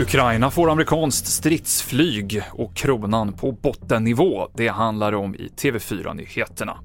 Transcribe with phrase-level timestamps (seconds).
[0.00, 4.48] Ukraina får amerikanskt stridsflyg och kronan på bottennivå.
[4.54, 6.76] Det handlar om i TV4-nyheterna.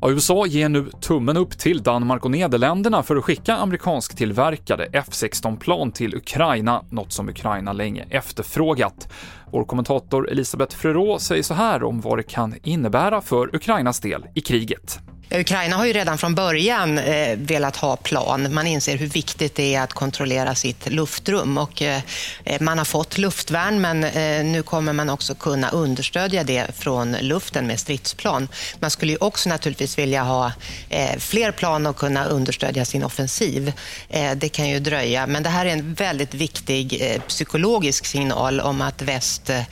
[0.00, 5.92] Ja, USA ger nu tummen upp till Danmark och Nederländerna för att skicka amerikansktillverkade F16-plan
[5.92, 9.08] till Ukraina, något som Ukraina länge efterfrågat.
[9.50, 14.26] Vår kommentator Elisabeth Frerot säger så här om vad det kan innebära för Ukrainas del
[14.34, 15.00] i kriget.
[15.34, 18.54] Ukraina har ju redan från början eh, velat ha plan.
[18.54, 22.00] Man inser hur viktigt det är att kontrollera sitt luftrum och eh,
[22.44, 27.12] eh, man har fått luftvärn men eh, nu kommer man också kunna understödja det från
[27.12, 28.48] luften med stridsplan.
[28.80, 30.52] Man skulle ju också naturligtvis vilja ha
[30.88, 33.72] eh, fler plan och kunna understödja sin offensiv.
[34.08, 38.60] Eh, det kan ju dröja, men det här är en väldigt viktig eh, psykologisk signal
[38.60, 39.62] om att väst eh,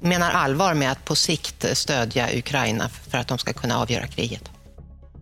[0.00, 4.50] menar allvar med att på sikt stödja Ukraina för att de ska kunna avgöra kriget.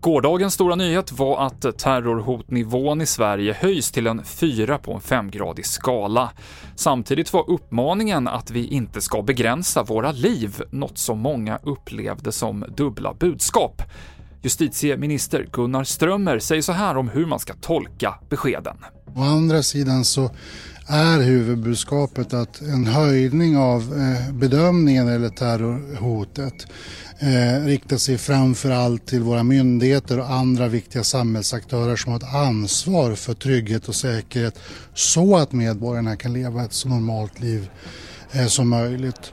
[0.01, 5.67] Gårdagens stora nyhet var att terrorhotnivån i Sverige höjs till en 4 på en femgradig
[5.67, 6.31] skala.
[6.77, 12.65] Samtidigt var uppmaningen att vi inte ska begränsa våra liv något som många upplevde som
[12.77, 13.83] dubbla budskap.
[14.43, 18.77] Justitieminister Gunnar Strömmer säger så här om hur man ska tolka beskeden.
[19.15, 20.31] Å andra sidan så
[20.87, 26.67] är huvudbudskapet att en höjning av eh, bedömningen eller terrorhotet
[27.19, 32.35] eh, riktar sig framför allt till våra myndigheter och andra viktiga samhällsaktörer som har ett
[32.35, 34.59] ansvar för trygghet och säkerhet
[34.95, 37.71] så att medborgarna kan leva ett så normalt liv
[38.33, 39.33] eh, som möjligt.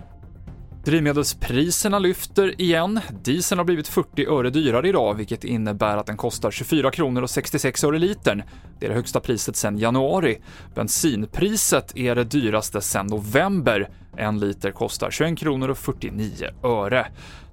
[0.88, 3.00] Drivmedelspriserna lyfter igen.
[3.24, 7.30] Dieseln har blivit 40 öre dyrare idag, vilket innebär att den kostar 24 kronor och
[7.30, 8.44] 66 öre litern.
[8.80, 10.42] Det är det högsta priset sedan januari.
[10.76, 13.90] Bensinpriset är det dyraste sedan november.
[14.18, 17.08] En liter kostar 21 kronor och 49 öre.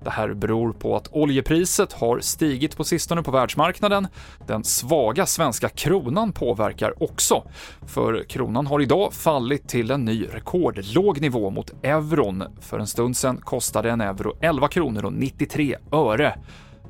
[0.05, 4.07] Det här beror på att oljepriset har stigit på sistone på världsmarknaden.
[4.47, 7.45] Den svaga svenska kronan påverkar också,
[7.87, 12.45] för kronan har idag fallit till en ny rekordlåg nivå mot euron.
[12.61, 16.39] För en stund sedan kostade en euro 11 kronor och 93 öre.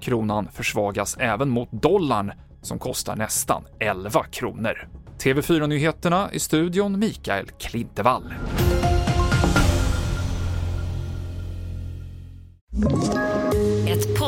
[0.01, 2.33] Kronan försvagas även mot dollarn
[2.63, 4.89] som kostar nästan 11 kronor.
[5.19, 8.35] TV4-nyheterna i studion Mikael Klintevall.